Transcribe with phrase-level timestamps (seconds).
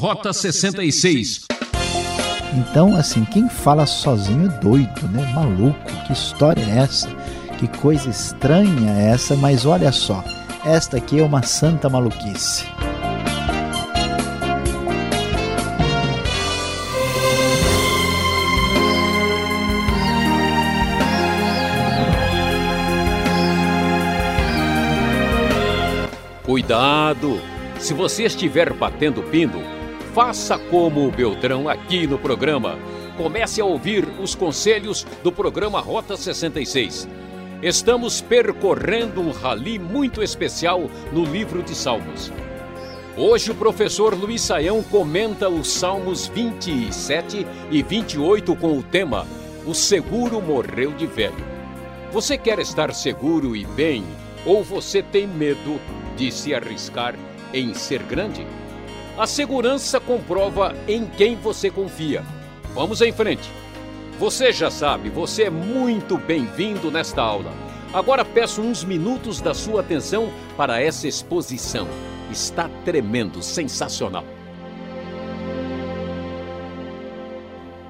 [0.00, 1.42] Rota 66.
[2.54, 5.30] Então, assim, quem fala sozinho é doido, né?
[5.34, 5.78] Maluco.
[6.06, 7.06] Que história é essa?
[7.58, 9.36] Que coisa estranha é essa?
[9.36, 10.24] Mas olha só,
[10.64, 12.64] esta aqui é uma santa maluquice.
[26.42, 27.38] Cuidado!
[27.78, 29.79] Se você estiver batendo pino,
[30.14, 32.78] faça como o Beltrão aqui no programa.
[33.16, 37.08] Comece a ouvir os conselhos do programa Rota 66.
[37.62, 42.32] Estamos percorrendo um rali muito especial no livro de Salmos.
[43.16, 49.26] Hoje o professor Luiz Saião comenta os Salmos 27 e 28 com o tema
[49.66, 51.44] O seguro morreu de velho.
[52.10, 54.04] Você quer estar seguro e bem
[54.44, 55.78] ou você tem medo
[56.16, 57.14] de se arriscar
[57.52, 58.46] em ser grande?
[59.20, 62.24] A segurança comprova em quem você confia.
[62.74, 63.50] Vamos em frente.
[64.18, 67.52] Você já sabe, você é muito bem-vindo nesta aula.
[67.92, 71.86] Agora peço uns minutos da sua atenção para essa exposição.
[72.30, 74.24] Está tremendo, sensacional.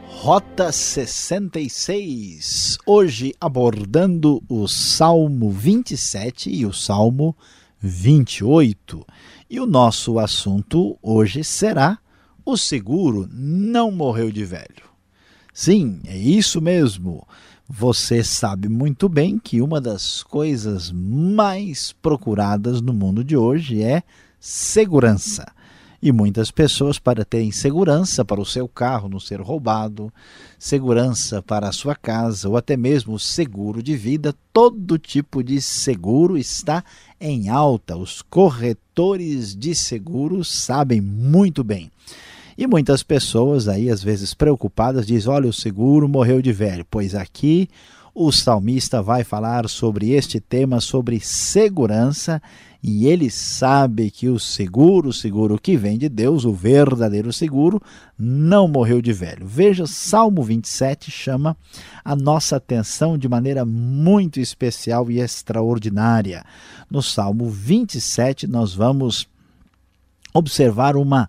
[0.08, 2.76] Rota 66.
[2.84, 7.36] Hoje abordando o Salmo 27 e o Salmo
[7.80, 9.06] 28.
[9.50, 11.98] E o nosso assunto hoje será:
[12.46, 14.88] o seguro não morreu de velho.
[15.52, 17.26] Sim, é isso mesmo.
[17.68, 24.04] Você sabe muito bem que uma das coisas mais procuradas no mundo de hoje é
[24.38, 25.44] segurança.
[26.02, 30.10] E muitas pessoas, para terem segurança para o seu carro não ser roubado,
[30.58, 36.38] segurança para a sua casa ou até mesmo seguro de vida, todo tipo de seguro
[36.38, 36.82] está
[37.20, 37.98] em alta.
[37.98, 41.90] Os corretores de seguros sabem muito bem.
[42.56, 46.86] E muitas pessoas aí, às vezes preocupadas, dizem: olha, o seguro morreu de velho.
[46.90, 47.68] Pois aqui
[48.14, 52.40] o salmista vai falar sobre este tema, sobre segurança
[52.82, 57.80] e ele sabe que o seguro, o seguro que vem de Deus, o verdadeiro seguro,
[58.18, 59.46] não morreu de velho.
[59.46, 61.56] Veja, Salmo 27 chama
[62.02, 66.42] a nossa atenção de maneira muito especial e extraordinária.
[66.90, 69.28] No Salmo 27, nós vamos
[70.32, 71.28] observar uma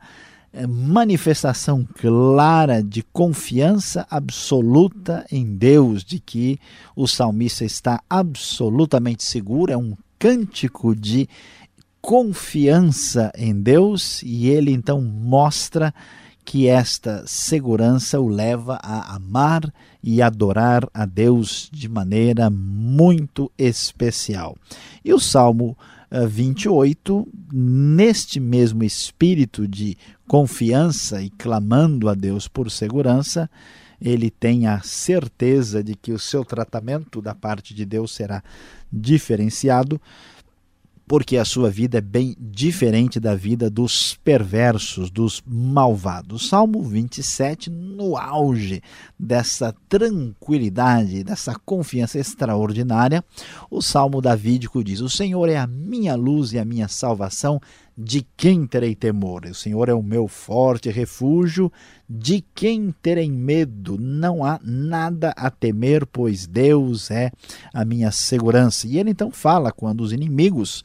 [0.54, 6.58] eh, manifestação clara de confiança absoluta em Deus, de que
[6.96, 11.28] o salmista está absolutamente seguro, é um cântico de
[12.00, 15.92] confiança em Deus e ele então mostra
[16.46, 19.74] que esta segurança o leva a amar
[20.04, 24.56] e adorar a Deus de maneira muito especial.
[25.04, 25.76] E o Salmo
[26.12, 33.50] 28, eh, neste mesmo espírito de confiança e clamando a Deus por segurança,
[34.02, 38.44] ele tem a certeza de que o seu tratamento da parte de Deus será
[38.92, 40.02] diferenciado,
[41.08, 46.48] porque a sua vida é bem diferente da vida dos perversos, dos malvados.
[46.48, 48.82] Salmo 27, no auge
[49.20, 53.24] dessa tranquilidade, dessa confiança extraordinária,
[53.70, 57.60] o salmo davídico diz: O Senhor é a minha luz e a minha salvação,
[58.04, 59.46] de quem terei temor?
[59.46, 61.72] O Senhor é o meu forte refúgio,
[62.10, 63.96] de quem terei medo?
[64.00, 67.32] Não há nada a temer, pois Deus é
[67.72, 68.88] a minha segurança.
[68.88, 70.84] E ele então fala quando os inimigos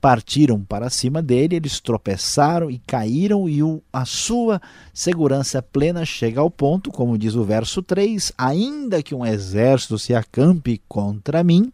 [0.00, 3.58] partiram para cima dele, eles tropeçaram e caíram, e
[3.92, 4.60] a sua
[4.94, 10.14] segurança plena chega ao ponto, como diz o verso 3: ainda que um exército se
[10.14, 11.72] acampe contra mim,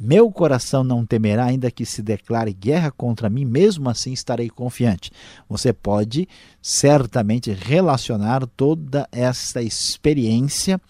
[0.00, 5.10] meu coração não temerá, ainda que se declare guerra contra mim, mesmo assim estarei confiante.
[5.48, 6.28] Você pode
[6.62, 10.80] certamente relacionar toda essa experiência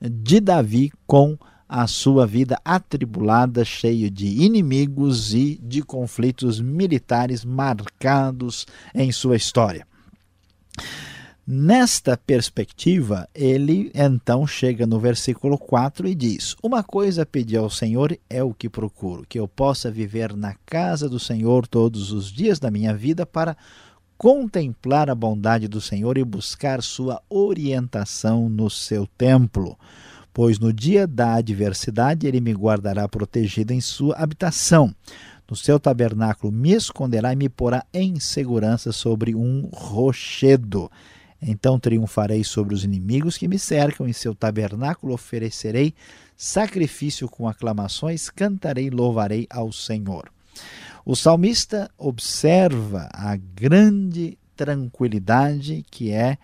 [0.00, 8.66] de Davi com a sua vida atribulada, cheia de inimigos e de conflitos militares marcados
[8.94, 9.86] em sua história.
[11.50, 18.14] Nesta perspectiva, ele então chega no versículo 4 e diz: Uma coisa pedi ao Senhor
[18.28, 22.58] é o que procuro, que eu possa viver na casa do Senhor todos os dias
[22.58, 23.56] da minha vida para
[24.18, 29.74] contemplar a bondade do Senhor e buscar sua orientação no seu templo.
[30.34, 34.94] Pois no dia da adversidade ele me guardará protegido em sua habitação.
[35.50, 40.90] No seu tabernáculo me esconderá e me porá em segurança sobre um rochedo.
[41.40, 45.94] Então triunfarei sobre os inimigos que me cercam, em seu tabernáculo oferecerei
[46.36, 50.30] sacrifício com aclamações, cantarei louvarei ao Senhor.
[51.04, 56.36] O salmista observa a grande tranquilidade que é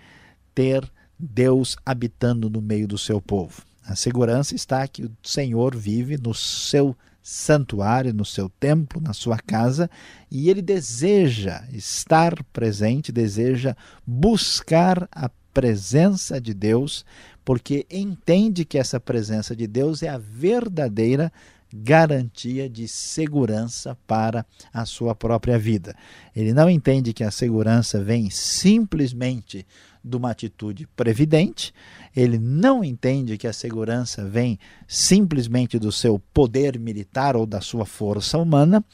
[0.55, 0.89] ter
[1.19, 3.63] Deus habitando no meio do seu povo.
[3.85, 6.97] A segurança está que o Senhor vive no seu
[7.27, 9.91] santuário, no seu templo, na sua casa,
[10.31, 13.75] e ele deseja estar presente, deseja
[14.07, 17.03] buscar a presença de Deus,
[17.43, 21.33] porque entende que essa presença de Deus é a verdadeira
[21.73, 25.97] garantia de segurança para a sua própria vida.
[26.37, 29.67] Ele não entende que a segurança vem simplesmente
[30.05, 31.73] de uma atitude previdente,
[32.15, 37.87] ele não entende que a segurança vem simplesmente do seu poder militar ou da sua
[37.87, 38.85] força humana,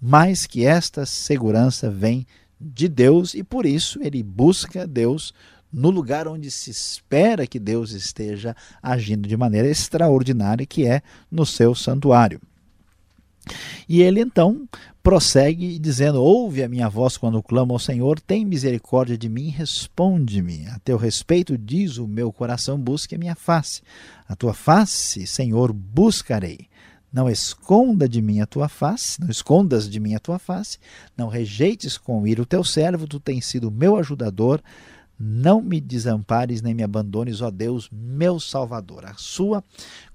[0.00, 2.26] mas que esta segurança vem
[2.60, 5.34] de Deus e por isso ele busca Deus
[5.72, 11.00] no lugar onde se espera que Deus esteja agindo de maneira extraordinária, que é
[11.30, 12.40] no seu santuário.
[13.88, 14.68] E ele então
[15.02, 20.66] prossegue dizendo: Ouve a minha voz quando clamo ao Senhor, tem misericórdia de mim, responde-me.
[20.68, 23.82] A teu respeito diz o meu coração: busque a minha face.
[24.28, 26.68] A tua face, Senhor, buscarei.
[27.12, 30.78] Não esconda de mim a tua face, não escondas de mim a tua face,
[31.16, 34.62] não rejeites com ira o teu servo, tu tens sido meu ajudador.
[35.22, 39.04] Não me desampares nem me abandones, ó Deus, meu Salvador.
[39.04, 39.62] A sua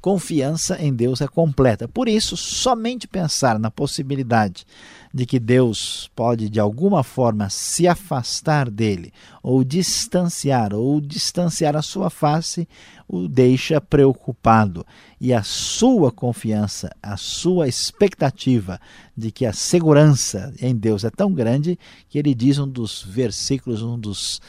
[0.01, 1.87] confiança em Deus é completa.
[1.87, 4.65] Por isso, somente pensar na possibilidade
[5.13, 9.13] de que Deus pode de alguma forma se afastar dele,
[9.43, 12.67] ou distanciar, ou distanciar a sua face,
[13.07, 14.83] o deixa preocupado.
[15.21, 18.81] E a sua confiança, a sua expectativa
[19.15, 21.77] de que a segurança em Deus é tão grande
[22.09, 24.41] que ele diz um dos versículos, um dos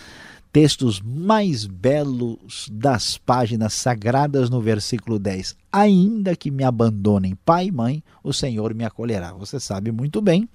[0.56, 5.54] textos mais belos das páginas sagradas no versículo 10.
[5.70, 9.34] Ainda que me abandonem pai e mãe, o Senhor me acolherá.
[9.34, 10.48] Você sabe muito bem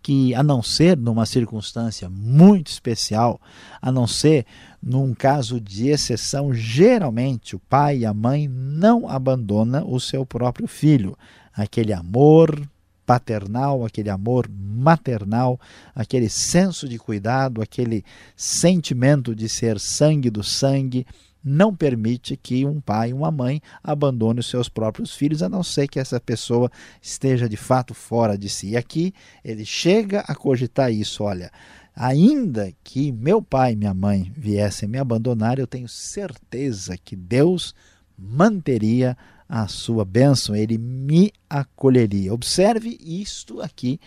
[0.00, 3.40] que, a não ser numa circunstância muito especial,
[3.82, 4.46] a não ser
[4.80, 10.68] num caso de exceção, geralmente o pai e a mãe não abandonam o seu próprio
[10.68, 11.18] filho.
[11.52, 12.70] Aquele amor
[13.10, 15.58] paternal, aquele amor maternal,
[15.92, 18.04] aquele senso de cuidado, aquele
[18.36, 21.04] sentimento de ser sangue do sangue,
[21.42, 25.88] não permite que um pai, uma mãe abandone os seus próprios filhos, a não ser
[25.88, 26.70] que essa pessoa
[27.02, 28.68] esteja de fato fora de si.
[28.68, 29.12] E aqui
[29.44, 31.50] ele chega a cogitar isso, olha,
[31.96, 37.74] ainda que meu pai e minha mãe viessem me abandonar, eu tenho certeza que Deus
[38.16, 39.16] manteria
[39.50, 42.32] a sua bênção, ele me acolheria.
[42.32, 43.98] Observe isto aqui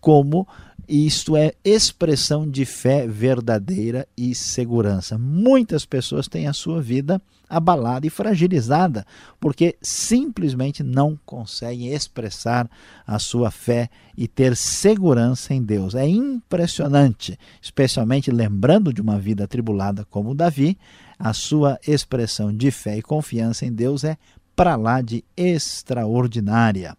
[0.00, 0.44] como
[0.88, 5.16] isto é expressão de fé verdadeira e segurança.
[5.16, 9.06] Muitas pessoas têm a sua vida abalada e fragilizada
[9.38, 12.68] porque simplesmente não conseguem expressar
[13.06, 15.94] a sua fé e ter segurança em Deus.
[15.94, 20.76] É impressionante, especialmente lembrando de uma vida atribulada como Davi,
[21.18, 24.16] a sua expressão de fé e confiança em Deus é
[24.58, 26.96] para lá de extraordinária.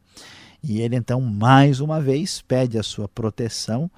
[0.63, 3.91] E ele então, mais uma vez, pede a sua proteção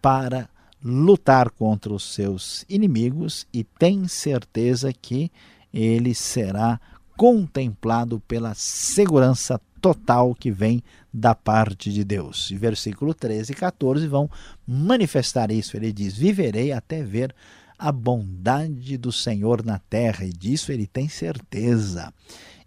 [0.00, 0.48] para
[0.82, 5.30] lutar contra os seus inimigos e tem certeza que
[5.74, 6.80] ele será
[7.14, 10.82] contemplado pela segurança total que vem
[11.12, 12.50] da parte de Deus.
[12.50, 14.30] E versículo 13 e 14 vão
[14.66, 15.76] manifestar isso.
[15.76, 17.34] Ele diz: Viverei até ver
[17.78, 22.10] a bondade do Senhor na terra, e disso ele tem certeza.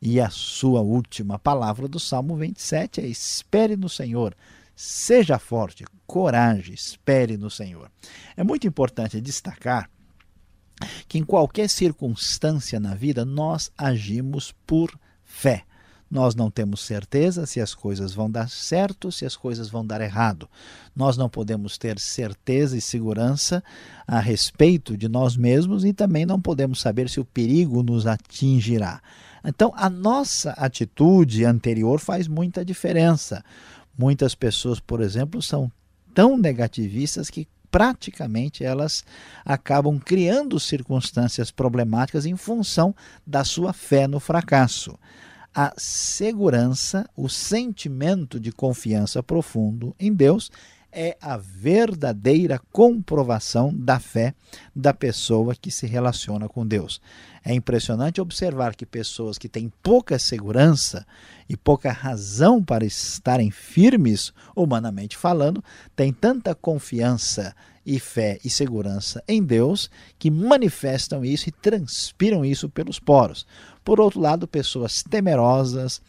[0.07, 4.35] E a sua última palavra do Salmo 27 é: espere no Senhor,
[4.75, 7.91] seja forte, coragem, espere no Senhor.
[8.37, 9.89] É muito importante destacar
[11.07, 15.65] que em qualquer circunstância na vida nós agimos por fé.
[16.15, 19.99] Nós não temos certeza se as coisas vão dar certo, se as coisas vão dar
[19.99, 20.47] errado.
[20.95, 23.61] Nós não podemos ter certeza e segurança
[24.07, 29.01] a respeito de nós mesmos e também não podemos saber se o perigo nos atingirá.
[29.43, 33.43] Então, a nossa atitude anterior faz muita diferença.
[33.97, 35.69] Muitas pessoas, por exemplo, são
[36.13, 39.03] tão negativistas que praticamente elas
[39.43, 42.95] acabam criando circunstâncias problemáticas em função
[43.27, 44.97] da sua fé no fracasso.
[45.57, 50.51] A segurança, o sentimento de confiança profundo em Deus
[50.91, 54.35] é a verdadeira comprovação da fé
[54.75, 56.99] da pessoa que se relaciona com Deus.
[57.41, 61.07] É impressionante observar que pessoas que têm pouca segurança
[61.47, 65.63] e pouca razão para estarem firmes, humanamente falando,
[65.95, 67.55] têm tanta confiança
[67.85, 73.45] e fé e segurança em Deus que manifestam isso e transpiram isso pelos poros.
[73.83, 76.01] Por outro lado, pessoas temerosas,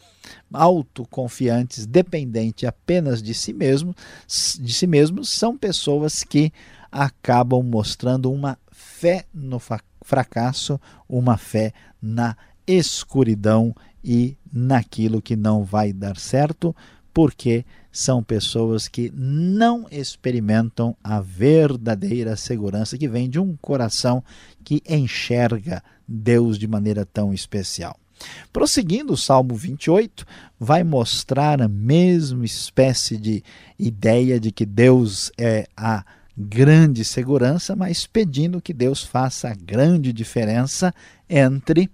[0.53, 3.95] autoconfiantes, dependentes apenas de si mesmo,
[4.27, 6.53] de si mesmos, são pessoas que
[6.91, 9.61] acabam mostrando uma fé no
[10.03, 16.75] fracasso, uma fé na escuridão e naquilo que não vai dar certo,
[17.17, 24.23] porque são pessoas que não experimentam a verdadeira segurança que vem de um coração
[24.63, 27.99] que enxerga Deus de maneira tão especial.
[28.53, 30.27] Prosseguindo, o Salmo 28
[30.61, 33.43] vai mostrar a mesma espécie de
[33.79, 36.05] ideia de que Deus é a
[36.37, 40.95] grande segurança, mas pedindo que Deus faça a grande diferença
[41.31, 41.89] entre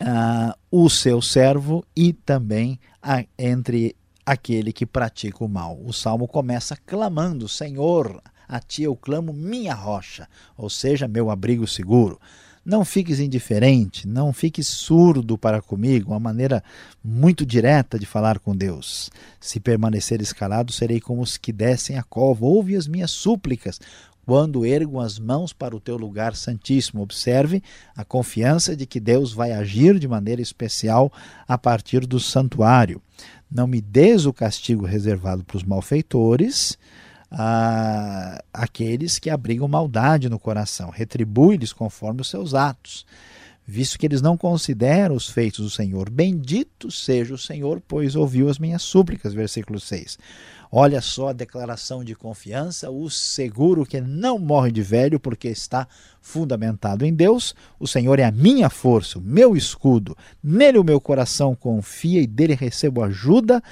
[0.00, 3.94] uh, o seu servo e também a, entre
[4.24, 5.78] aquele que pratica o mal.
[5.84, 11.66] O salmo começa clamando: Senhor, a ti eu clamo, minha rocha, ou seja, meu abrigo
[11.68, 12.20] seguro.
[12.64, 16.64] Não fiques indiferente, não fiques surdo para comigo, uma maneira
[17.02, 19.08] muito direta de falar com Deus.
[19.40, 22.44] Se permaneceres calado, serei como os que descem a cova.
[22.44, 23.80] Ouve as minhas súplicas,
[24.26, 27.00] quando ergo as mãos para o teu lugar santíssimo.
[27.00, 27.62] Observe
[27.96, 31.12] a confiança de que Deus vai agir de maneira especial
[31.46, 33.00] a partir do santuário.
[33.48, 36.76] Não me des o castigo reservado para os malfeitores,
[37.30, 40.90] ah, aqueles que abrigam maldade no coração.
[40.90, 43.06] Retribui-lhes conforme os seus atos,
[43.66, 46.08] visto que eles não consideram os feitos do Senhor.
[46.08, 49.34] Bendito seja o Senhor, pois ouviu as minhas súplicas.
[49.34, 50.18] Versículo 6.
[50.70, 55.86] Olha só a declaração de confiança, o seguro que não morre de velho porque está
[56.20, 57.54] fundamentado em Deus.
[57.78, 60.16] O Senhor é a minha força, o meu escudo.
[60.42, 63.62] Nele o meu coração confia e dele recebo ajuda.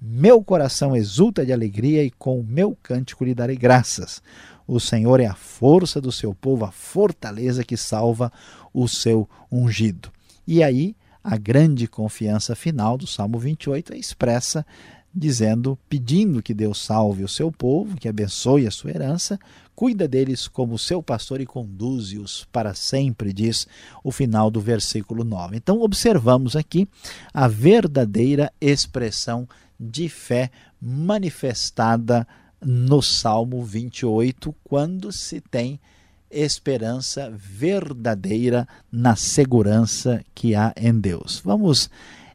[0.00, 4.22] Meu coração exulta de alegria e com o meu cântico lhe darei graças.
[4.66, 8.32] O Senhor é a força do seu povo, a fortaleza que salva
[8.72, 10.10] o seu ungido.
[10.46, 14.66] E aí, a grande confiança final do Salmo 28 é expressa
[15.14, 19.38] dizendo, pedindo que Deus salve o seu povo, que abençoe a sua herança,
[19.74, 23.66] cuida deles como seu pastor e conduze-os para sempre, diz
[24.02, 25.56] o final do versículo 9.
[25.56, 26.88] Então, observamos aqui
[27.32, 29.46] a verdadeira expressão
[29.78, 30.50] de fé
[30.80, 32.26] manifestada
[32.64, 35.80] no Salmo 28, quando se tem
[36.30, 41.40] esperança verdadeira na segurança que há em Deus.
[41.44, 41.90] Vamos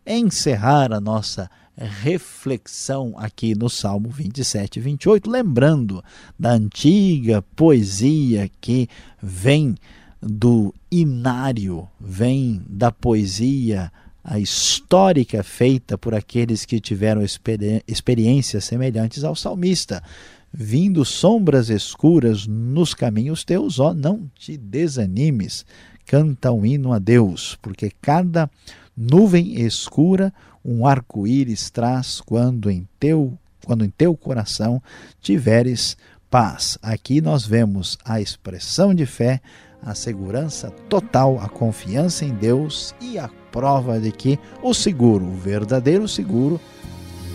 [0.05, 6.03] encerrar a nossa reflexão aqui no Salmo 27 e 28, lembrando
[6.37, 8.89] da antiga poesia que
[9.21, 9.75] vem
[10.21, 13.91] do inário, vem da poesia
[14.27, 20.03] a histórica feita por aqueles que tiveram experi experiências semelhantes ao salmista.
[20.51, 25.65] Vindo sombras escuras nos caminhos teus, ó, não te desanimes,
[26.05, 28.49] canta um hino a Deus, porque cada
[28.95, 34.81] nuvem escura um arco-íris traz quando em teu quando em teu coração
[35.21, 35.97] tiveres
[36.29, 36.77] paz.
[36.81, 39.41] Aqui nós vemos a expressão de fé,
[39.81, 45.33] a segurança total, a confiança em Deus e a prova de que o seguro, o
[45.33, 46.61] verdadeiro seguro,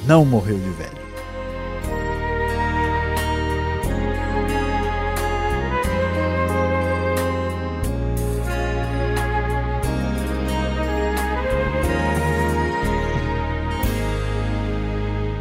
[0.06, 1.02] não morreu de velho.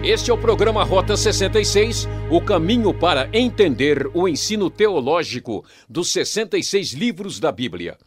[0.03, 6.93] Este é o programa Rota 66, o caminho para entender o ensino teológico dos 66
[6.93, 7.99] livros da Bíblia.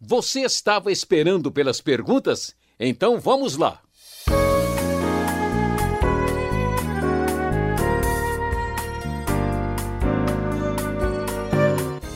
[0.00, 2.56] Você estava esperando pelas perguntas?
[2.80, 3.80] Então vamos lá!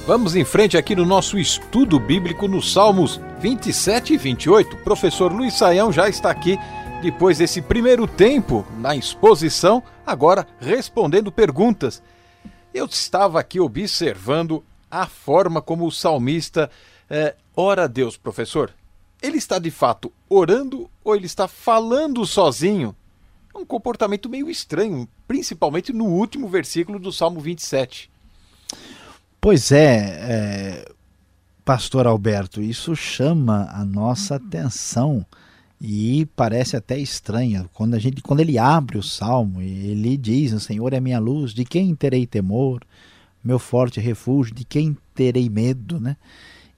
[0.07, 4.77] Vamos em frente aqui no nosso estudo bíblico nos Salmos 27 e 28.
[4.77, 6.59] O professor Luiz Saião já está aqui
[7.01, 12.03] depois desse primeiro tempo na exposição, agora respondendo perguntas.
[12.75, 16.71] Eu estava aqui observando a forma como o salmista
[17.09, 18.75] é, ora a Deus, professor.
[19.23, 22.95] Ele está de fato orando ou ele está falando sozinho?
[23.55, 28.13] Um comportamento meio estranho, principalmente no último versículo do Salmo 27.
[29.45, 30.93] Pois é, é,
[31.67, 35.23] Pastor Alberto, isso chama a nossa atenção
[35.79, 40.61] E parece até estranha quando a gente quando ele abre o salmo, ele diz: "O
[40.61, 42.81] Senhor é minha luz, de quem terei temor?
[43.45, 46.17] Meu forte refúgio, de quem terei medo", né?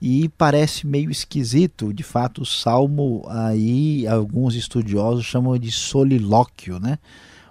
[0.01, 6.99] E parece meio esquisito, de fato, o salmo aí alguns estudiosos chamam de solilóquio, né?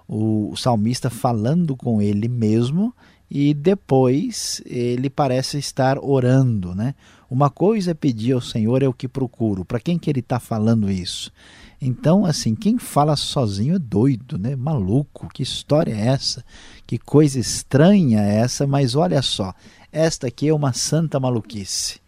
[0.07, 2.93] O, o salmista falando com ele mesmo
[3.31, 6.95] e depois ele parece estar orando, né?
[7.29, 9.65] Uma coisa é pedir ao Senhor é o que procuro.
[9.65, 11.33] Para quem que ele está falando isso?
[11.81, 14.55] Então, assim, quem fala sozinho é doido, né?
[14.55, 15.29] Maluco.
[15.33, 16.45] Que história é essa?
[16.87, 18.67] Que coisa estranha é essa?
[18.67, 19.53] Mas olha só,
[19.93, 22.01] esta aqui é uma santa maluquice,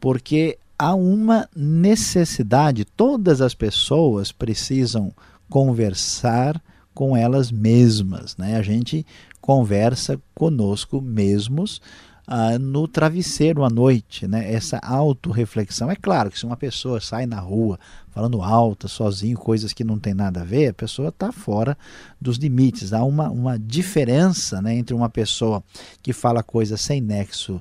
[0.00, 2.84] porque há uma necessidade.
[2.84, 5.12] Todas as pessoas precisam
[5.48, 6.60] conversar
[6.92, 8.56] com elas mesmas, né?
[8.56, 9.06] A gente
[9.48, 11.80] conversa conosco mesmos
[12.26, 14.52] ah, no travesseiro à noite, né?
[14.52, 15.90] essa autorreflexão.
[15.90, 19.98] É claro que se uma pessoa sai na rua falando alto, sozinho, coisas que não
[19.98, 21.78] tem nada a ver, a pessoa está fora
[22.20, 22.92] dos limites.
[22.92, 25.64] Há uma, uma diferença né, entre uma pessoa
[26.02, 27.58] que fala coisas sem nexo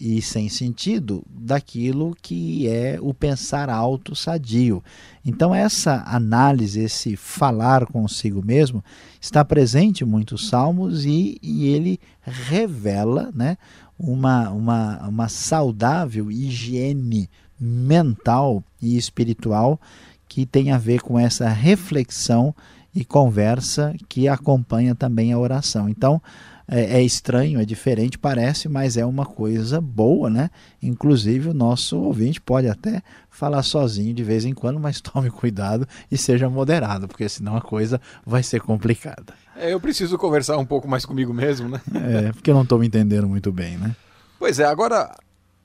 [0.00, 4.82] e sem sentido daquilo que é o pensar alto sadio.
[5.24, 8.82] Então essa análise, esse falar consigo mesmo,
[9.20, 13.58] está presente em muitos salmos e, e ele revela né,
[13.98, 17.28] uma, uma, uma saudável higiene
[17.60, 19.78] mental e espiritual
[20.26, 22.54] que tem a ver com essa reflexão
[22.94, 25.88] e conversa que acompanha também a oração.
[25.88, 26.22] Então,
[26.72, 30.50] é, é, estranho, é diferente, parece, mas é uma coisa boa, né?
[30.80, 35.86] Inclusive, o nosso ouvinte pode até falar sozinho de vez em quando, mas tome cuidado
[36.08, 39.34] e seja moderado, porque senão a coisa vai ser complicada.
[39.56, 41.80] É, eu preciso conversar um pouco mais comigo mesmo, né?
[41.92, 43.96] É, porque eu não estou me entendendo muito bem, né?
[44.38, 45.12] Pois é, agora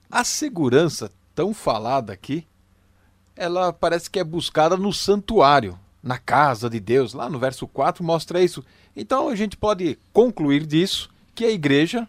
[0.09, 2.47] a segurança tão falada aqui,
[3.35, 7.13] ela parece que é buscada no santuário, na casa de Deus.
[7.13, 8.63] Lá no verso 4 mostra isso.
[8.95, 12.07] Então a gente pode concluir disso que a igreja,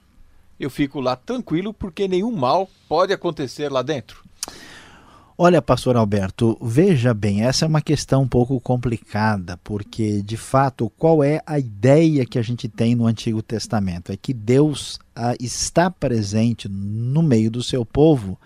[0.60, 4.24] eu fico lá tranquilo porque nenhum mal pode acontecer lá dentro.
[5.38, 10.90] Olha, pastor Alberto, veja bem, essa é uma questão um pouco complicada, porque de fato,
[10.96, 14.10] qual é a ideia que a gente tem no Antigo Testamento?
[14.10, 18.38] É que Deus ah, está presente no meio do seu povo,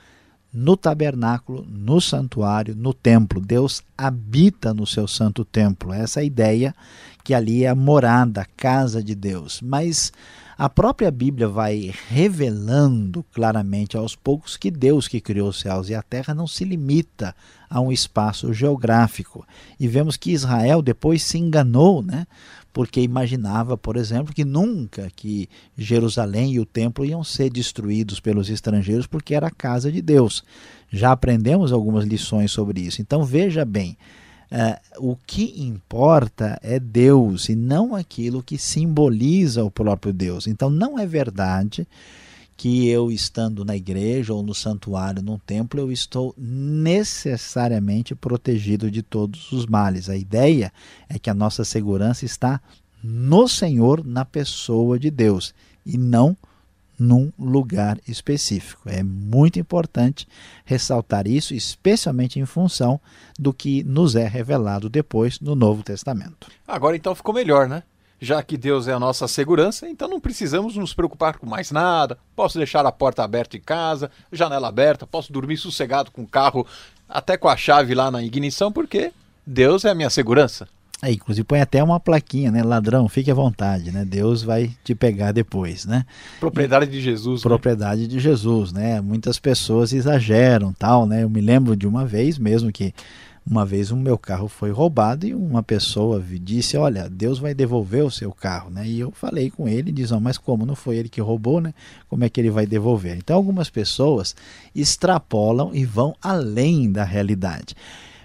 [0.53, 3.41] no tabernáculo, no santuário, no templo.
[3.41, 5.93] Deus habita no seu santo templo.
[5.93, 6.75] Essa é a ideia
[7.23, 9.61] que ali é a morada, a casa de Deus.
[9.63, 10.13] Mas
[10.59, 15.95] a própria Bíblia vai revelando claramente aos poucos que Deus que criou os céus e
[15.95, 17.35] a terra não se limita
[17.69, 19.47] a um espaço geográfico.
[19.79, 22.27] E vemos que Israel depois se enganou, né?
[22.73, 28.49] Porque imaginava, por exemplo, que nunca que Jerusalém e o templo iam ser destruídos pelos
[28.49, 30.45] estrangeiros porque era a casa de Deus.
[30.91, 33.01] Já aprendemos algumas lições sobre isso.
[33.01, 33.97] Então veja bem,
[34.53, 40.49] Uh, o que importa é Deus e não aquilo que simboliza o próprio Deus.
[40.49, 41.87] Então não é verdade
[42.61, 49.01] que eu estando na igreja ou no santuário, num templo, eu estou necessariamente protegido de
[49.01, 50.11] todos os males.
[50.11, 50.71] A ideia
[51.09, 52.61] é que a nossa segurança está
[53.03, 55.55] no Senhor, na pessoa de Deus,
[55.87, 56.37] e não
[56.99, 58.91] num lugar específico.
[58.91, 60.29] É muito importante
[60.67, 63.01] ressaltar isso, especialmente em função
[63.39, 66.47] do que nos é revelado depois no Novo Testamento.
[66.69, 67.83] Agora então ficou melhor, né?
[68.21, 72.19] Já que Deus é a nossa segurança, então não precisamos nos preocupar com mais nada.
[72.37, 76.67] Posso deixar a porta aberta em casa, janela aberta, posso dormir sossegado com o carro
[77.09, 79.13] até com a chave lá na ignição, porque
[79.47, 80.69] Deus é a minha segurança.
[81.03, 82.63] É, inclusive põe até uma plaquinha, né?
[82.63, 84.05] Ladrão, fique à vontade, né?
[84.05, 86.05] Deus vai te pegar depois, né?
[86.39, 87.41] Propriedade de Jesus.
[87.41, 87.49] Né?
[87.49, 88.07] Propriedade né?
[88.07, 89.01] de Jesus, né?
[89.01, 91.23] Muitas pessoas exageram, tal, né?
[91.23, 92.93] Eu me lembro de uma vez mesmo que
[93.51, 98.05] uma vez o meu carro foi roubado e uma pessoa disse, olha, Deus vai devolver
[98.05, 98.87] o seu carro, né?
[98.87, 101.75] E eu falei com ele, diz, mas como não foi ele que roubou, né?
[102.09, 103.17] Como é que ele vai devolver?
[103.17, 104.37] Então algumas pessoas
[104.73, 107.75] extrapolam e vão além da realidade.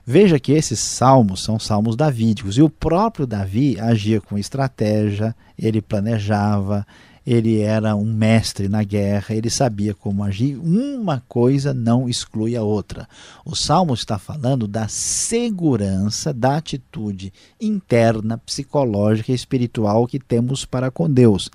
[0.05, 5.81] Veja que esses salmos são salmos davídicos e o próprio Davi agia com estratégia, ele
[5.81, 6.85] planejava,
[7.25, 10.57] ele era um mestre na guerra, ele sabia como agir.
[10.57, 13.07] Uma coisa não exclui a outra.
[13.43, 20.91] O salmo está falando da segurança da atitude interna, psicológica e espiritual que temos para
[20.91, 21.49] com Deus.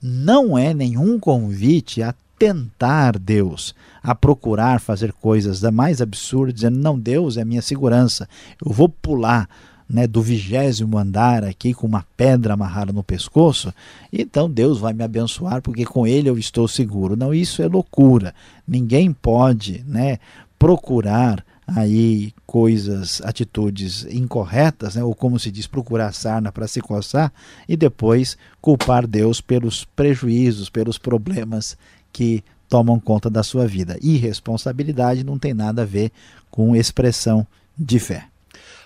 [0.00, 6.78] Não é nenhum convite a tentar Deus, a procurar fazer coisas da mais absurdas, dizendo:
[6.78, 8.28] não, Deus é minha segurança,
[8.64, 9.48] eu vou pular
[9.88, 13.72] né, do vigésimo andar aqui com uma pedra amarrada no pescoço,
[14.12, 17.16] então Deus vai me abençoar porque com Ele eu estou seguro.
[17.16, 18.34] Não, isso é loucura.
[18.66, 20.18] Ninguém pode né,
[20.58, 25.02] procurar aí coisas, atitudes incorretas, né?
[25.02, 27.32] ou como se diz, procurar sarna para se coçar
[27.68, 31.76] e depois culpar Deus pelos prejuízos, pelos problemas
[32.12, 33.98] que tomam conta da sua vida.
[34.00, 36.12] Irresponsabilidade não tem nada a ver
[36.50, 37.46] com expressão
[37.76, 38.26] de fé.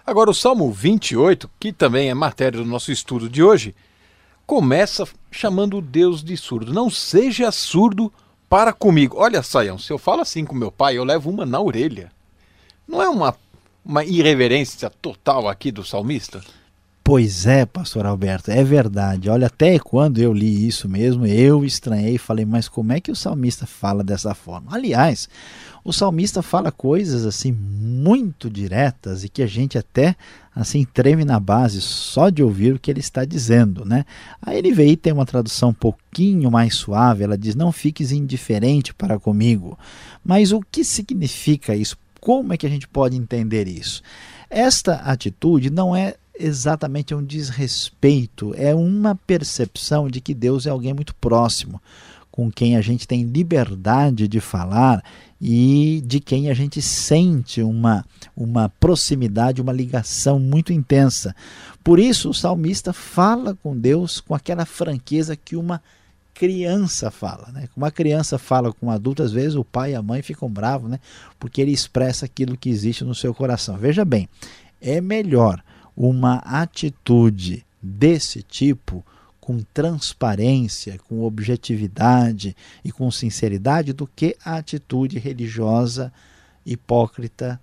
[0.07, 3.75] Agora, o Salmo 28, que também é matéria do nosso estudo de hoje,
[4.47, 6.73] começa chamando Deus de surdo.
[6.73, 8.13] Não seja surdo
[8.49, 9.17] para comigo.
[9.19, 12.11] Olha, Saião, se eu falo assim com meu pai, eu levo uma na orelha.
[12.87, 13.37] Não é uma,
[13.85, 16.43] uma irreverência total aqui do salmista?
[17.11, 19.29] Pois é, pastor Alberto, é verdade.
[19.29, 23.11] Olha, até quando eu li isso mesmo, eu estranhei e falei, mas como é que
[23.11, 24.73] o salmista fala dessa forma?
[24.73, 25.29] Aliás,
[25.83, 30.15] o salmista fala coisas assim muito diretas e que a gente até
[30.55, 34.05] assim treme na base só de ouvir o que ele está dizendo, né?
[34.41, 39.19] A NVI tem uma tradução um pouquinho mais suave, ela diz: "Não fiques indiferente para
[39.19, 39.77] comigo".
[40.25, 41.97] Mas o que significa isso?
[42.21, 44.01] Como é que a gente pode entender isso?
[44.49, 50.95] Esta atitude não é exatamente um desrespeito, é uma percepção de que Deus é alguém
[50.95, 51.81] muito próximo,
[52.31, 55.05] com quem a gente tem liberdade de falar
[55.41, 58.05] e de quem a gente sente uma,
[58.37, 61.35] uma proximidade, uma ligação muito intensa.
[61.83, 65.83] Por isso, o salmista fala com Deus com aquela franqueza que uma
[66.33, 67.51] criança fala.
[67.53, 67.69] Né?
[67.77, 70.91] Uma criança fala com um adulto, às vezes o pai e a mãe ficam bravos,
[70.91, 70.99] né?
[71.39, 73.77] porque ele expressa aquilo que existe no seu coração.
[73.77, 74.29] Veja bem,
[74.81, 75.63] é melhor
[75.97, 79.05] uma atitude desse tipo
[79.41, 86.13] com transparência, com objetividade e com sinceridade do que a atitude religiosa
[86.65, 87.61] hipócrita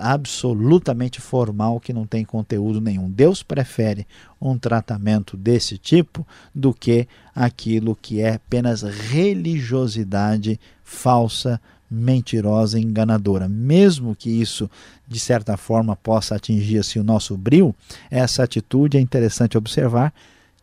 [0.00, 3.08] absolutamente formal que não tem conteúdo nenhum.
[3.08, 4.06] Deus prefere
[4.40, 13.48] um tratamento desse tipo do que aquilo que é apenas religiosidade falsa, mentirosa e enganadora.
[13.48, 14.70] Mesmo que isso,
[15.08, 17.74] de certa forma, possa atingir assim, o nosso bril,
[18.10, 20.14] essa atitude é interessante observar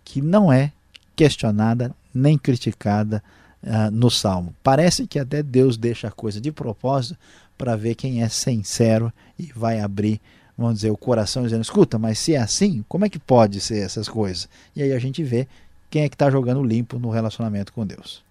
[0.05, 0.71] que não é
[1.15, 3.21] questionada nem criticada
[3.61, 4.55] uh, no Salmo.
[4.63, 7.17] Parece que até Deus deixa a coisa de propósito
[7.57, 10.21] para ver quem é sincero e vai abrir,
[10.57, 13.79] vamos dizer, o coração dizendo: escuta, mas se é assim, como é que pode ser
[13.79, 14.47] essas coisas?
[14.75, 15.47] E aí a gente vê
[15.89, 18.23] quem é que está jogando limpo no relacionamento com Deus.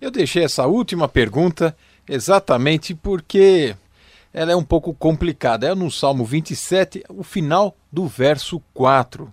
[0.00, 1.76] Eu deixei essa última pergunta
[2.08, 3.76] exatamente porque
[4.32, 5.66] ela é um pouco complicada.
[5.66, 9.32] É no Salmo 27, o final do verso 4.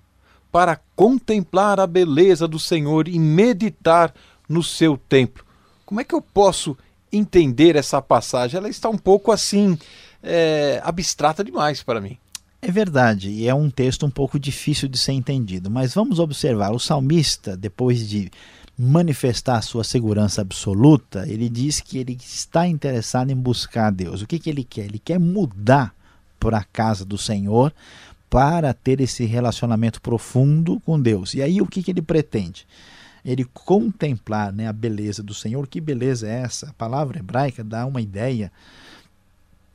[0.52, 4.14] Para contemplar a beleza do Senhor e meditar
[4.48, 5.46] no seu templo.
[5.86, 6.78] Como é que eu posso
[7.12, 9.78] entender essa passagem, ela está um pouco assim
[10.22, 12.18] é, abstrata demais para mim.
[12.62, 16.72] É verdade, e é um texto um pouco difícil de ser entendido, mas vamos observar:
[16.72, 18.30] o salmista, depois de
[18.78, 24.22] manifestar sua segurança absoluta, ele diz que ele está interessado em buscar Deus.
[24.22, 24.86] O que, que ele quer?
[24.86, 25.94] Ele quer mudar
[26.40, 27.74] para a casa do Senhor
[28.30, 31.34] para ter esse relacionamento profundo com Deus.
[31.34, 32.66] E aí o que, que ele pretende?
[33.24, 35.68] ele contemplar né, a beleza do Senhor.
[35.68, 36.70] Que beleza é essa?
[36.70, 38.52] A palavra hebraica dá uma ideia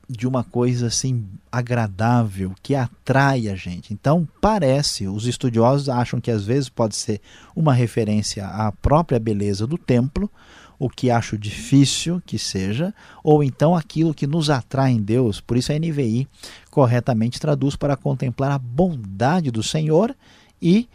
[0.08, 3.92] de uma coisa assim agradável que atrai a gente.
[3.92, 7.20] Então parece, os estudiosos acham que às vezes pode ser
[7.54, 10.30] uma referência à própria beleza do templo,
[10.78, 15.40] o que acho difícil que seja, ou então aquilo que nos atrai em Deus.
[15.40, 16.28] Por isso a NVI
[16.70, 20.14] corretamente traduz para contemplar a bondade do Senhor
[20.60, 20.88] e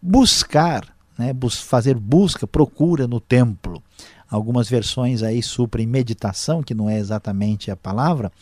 [0.00, 3.82] buscar né, fazer busca, procura no templo.
[4.34, 8.32] Algumas versões aí suprem meditação, que não é exatamente a palavra,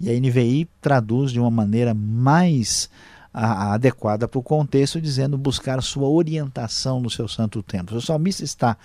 [0.00, 2.88] e a NVI traduz de uma maneira mais
[3.34, 7.98] a, adequada para o contexto, dizendo buscar sua orientação no seu santo templo.
[7.98, 8.78] O salmista está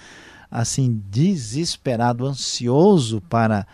[0.51, 3.65] assim desesperado, ansioso para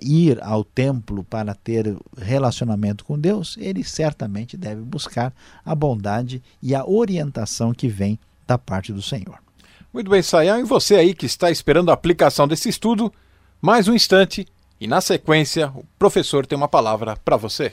[0.00, 5.32] ir ao templo para ter relacionamento com Deus, ele certamente deve buscar
[5.64, 9.47] a bondade e a orientação que vem da parte do Senhor.
[9.92, 13.10] Muito bem, Sayão, e você aí que está esperando a aplicação desse estudo,
[13.58, 14.46] mais um instante
[14.78, 17.72] e na sequência o professor tem uma palavra para você.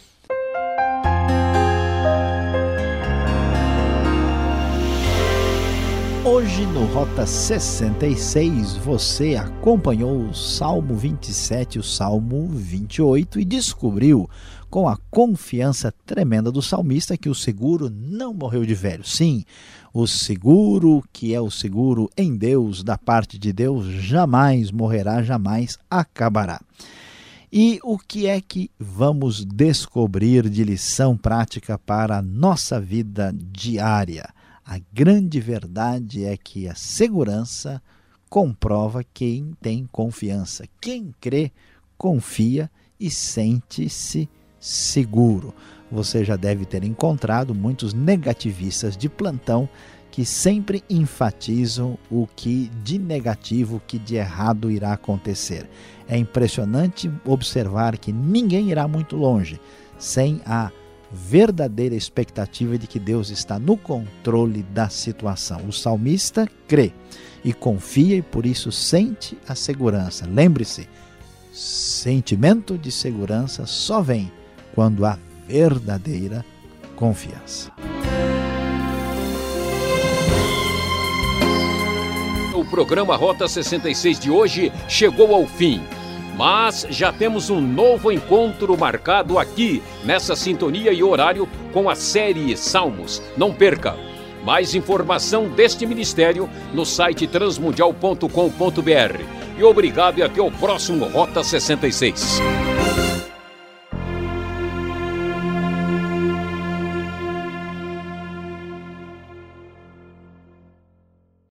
[6.23, 14.29] Hoje no Rota 66 você acompanhou o Salmo 27 e o Salmo 28 e descobriu
[14.75, 19.05] com a confiança tremenda do salmista que o seguro não morreu de velho.
[19.05, 19.45] Sim,
[19.93, 25.79] o seguro, que é o seguro em Deus, da parte de Deus, jamais morrerá, jamais
[25.89, 26.59] acabará.
[27.49, 34.27] E o que é que vamos descobrir de lição prática para a nossa vida diária?
[34.65, 37.81] A grande verdade é que a segurança
[38.29, 40.65] comprova quem tem confiança.
[40.81, 41.49] Quem crê,
[41.97, 44.27] confia e sente-se
[44.65, 45.53] seguro.
[45.91, 49.69] Você já deve ter encontrado muitos negativistas de plantão
[50.09, 55.69] que sempre enfatizam o que de negativo, o que de errado irá acontecer.
[56.07, 59.59] É impressionante observar que ninguém irá muito longe
[59.99, 60.71] sem a
[61.11, 65.67] verdadeira expectativa de que Deus está no controle da situação.
[65.67, 66.91] O salmista crê
[67.43, 70.25] e confia e por isso sente a segurança.
[70.25, 70.89] Lembre-se,
[71.53, 74.31] sentimento de segurança só vem
[74.75, 76.45] quando há verdadeira
[76.95, 77.71] confiança.
[82.53, 85.81] O programa Rota 66 de hoje chegou ao fim.
[86.37, 92.57] Mas já temos um novo encontro marcado aqui, nessa sintonia e horário, com a série
[92.57, 93.23] Salmos.
[93.37, 93.95] Não perca!
[94.43, 99.23] Mais informação deste ministério no site transmundial.com.br.
[99.57, 102.41] E obrigado e até o próximo Rota 66.